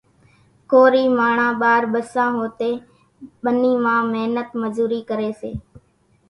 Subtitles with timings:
[0.71, 2.75] ڪورِي ماڻۿان ٻار ٻسان هوتين
[3.43, 5.51] ٻنِي مان مينت مزورِي ڪريَ سي۔